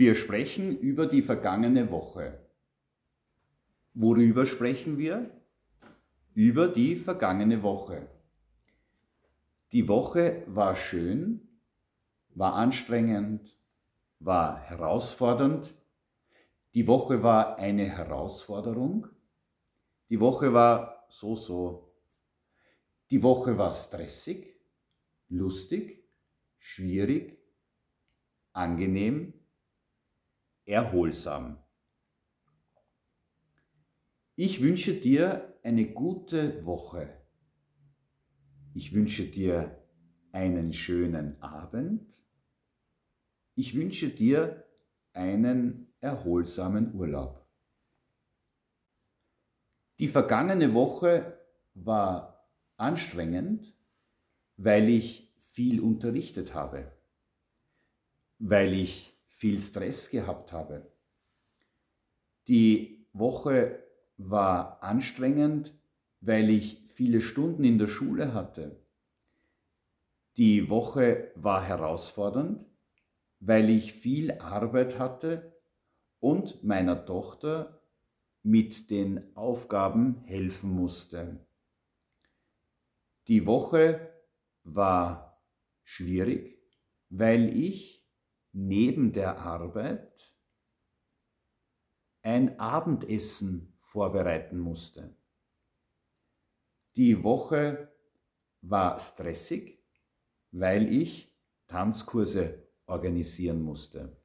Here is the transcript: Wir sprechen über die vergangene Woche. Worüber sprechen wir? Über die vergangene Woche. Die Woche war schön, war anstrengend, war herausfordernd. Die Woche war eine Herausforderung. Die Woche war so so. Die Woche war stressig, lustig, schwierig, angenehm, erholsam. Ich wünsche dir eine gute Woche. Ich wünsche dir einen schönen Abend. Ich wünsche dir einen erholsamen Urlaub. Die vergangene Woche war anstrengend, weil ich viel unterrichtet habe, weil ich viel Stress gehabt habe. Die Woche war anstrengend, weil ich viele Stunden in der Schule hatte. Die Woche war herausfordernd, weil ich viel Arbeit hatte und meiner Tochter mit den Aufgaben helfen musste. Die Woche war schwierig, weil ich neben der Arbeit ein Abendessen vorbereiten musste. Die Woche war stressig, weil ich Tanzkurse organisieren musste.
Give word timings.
Wir 0.00 0.14
sprechen 0.14 0.78
über 0.78 1.04
die 1.04 1.20
vergangene 1.20 1.90
Woche. 1.90 2.38
Worüber 3.92 4.46
sprechen 4.46 4.96
wir? 4.96 5.30
Über 6.32 6.68
die 6.68 6.96
vergangene 6.96 7.62
Woche. 7.62 8.08
Die 9.72 9.88
Woche 9.88 10.42
war 10.46 10.74
schön, 10.74 11.46
war 12.30 12.54
anstrengend, 12.54 13.60
war 14.20 14.58
herausfordernd. 14.60 15.74
Die 16.72 16.86
Woche 16.86 17.22
war 17.22 17.58
eine 17.58 17.84
Herausforderung. 17.84 19.06
Die 20.08 20.18
Woche 20.18 20.54
war 20.54 21.04
so 21.10 21.36
so. 21.36 21.92
Die 23.10 23.22
Woche 23.22 23.58
war 23.58 23.74
stressig, 23.74 24.58
lustig, 25.28 26.02
schwierig, 26.56 27.38
angenehm, 28.54 29.34
erholsam. 30.70 31.58
Ich 34.36 34.62
wünsche 34.62 34.94
dir 34.94 35.58
eine 35.62 35.92
gute 35.92 36.64
Woche. 36.64 37.20
Ich 38.72 38.94
wünsche 38.94 39.24
dir 39.24 39.84
einen 40.32 40.72
schönen 40.72 41.42
Abend. 41.42 42.22
Ich 43.56 43.74
wünsche 43.74 44.10
dir 44.10 44.64
einen 45.12 45.92
erholsamen 46.00 46.94
Urlaub. 46.94 47.44
Die 49.98 50.08
vergangene 50.08 50.72
Woche 50.72 51.36
war 51.74 52.48
anstrengend, 52.76 53.76
weil 54.56 54.88
ich 54.88 55.34
viel 55.52 55.80
unterrichtet 55.80 56.54
habe, 56.54 56.96
weil 58.38 58.74
ich 58.74 59.19
viel 59.40 59.58
Stress 59.58 60.10
gehabt 60.10 60.52
habe. 60.52 60.92
Die 62.46 63.06
Woche 63.14 63.82
war 64.18 64.82
anstrengend, 64.82 65.74
weil 66.20 66.50
ich 66.50 66.84
viele 66.88 67.22
Stunden 67.22 67.64
in 67.64 67.78
der 67.78 67.86
Schule 67.86 68.34
hatte. 68.34 68.84
Die 70.36 70.68
Woche 70.68 71.32
war 71.36 71.64
herausfordernd, 71.64 72.66
weil 73.38 73.70
ich 73.70 73.94
viel 73.94 74.32
Arbeit 74.32 74.98
hatte 74.98 75.58
und 76.18 76.62
meiner 76.62 77.06
Tochter 77.06 77.80
mit 78.42 78.90
den 78.90 79.34
Aufgaben 79.34 80.22
helfen 80.26 80.70
musste. 80.70 81.46
Die 83.26 83.46
Woche 83.46 84.12
war 84.64 85.42
schwierig, 85.82 86.58
weil 87.08 87.56
ich 87.56 87.99
neben 88.52 89.12
der 89.12 89.38
Arbeit 89.38 90.34
ein 92.22 92.58
Abendessen 92.58 93.78
vorbereiten 93.80 94.58
musste. 94.58 95.16
Die 96.96 97.22
Woche 97.22 97.92
war 98.60 98.98
stressig, 98.98 99.82
weil 100.50 100.92
ich 100.92 101.34
Tanzkurse 101.66 102.68
organisieren 102.86 103.62
musste. 103.62 104.16